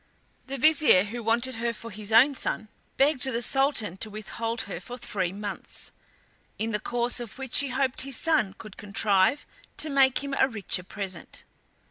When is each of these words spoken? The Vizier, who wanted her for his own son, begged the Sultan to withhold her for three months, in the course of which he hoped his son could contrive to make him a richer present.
The 0.47 0.57
Vizier, 0.57 1.03
who 1.03 1.21
wanted 1.21 1.57
her 1.57 1.73
for 1.75 1.91
his 1.91 2.11
own 2.11 2.33
son, 2.33 2.69
begged 2.97 3.21
the 3.23 3.39
Sultan 3.39 3.97
to 3.97 4.09
withhold 4.09 4.61
her 4.61 4.79
for 4.79 4.97
three 4.97 5.31
months, 5.31 5.91
in 6.57 6.71
the 6.71 6.79
course 6.79 7.19
of 7.19 7.37
which 7.37 7.59
he 7.59 7.67
hoped 7.69 8.01
his 8.01 8.17
son 8.17 8.55
could 8.57 8.77
contrive 8.77 9.45
to 9.77 9.91
make 9.91 10.23
him 10.23 10.33
a 10.39 10.47
richer 10.49 10.81
present. 10.81 11.43